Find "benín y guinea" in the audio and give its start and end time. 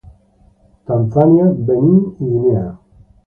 1.65-2.79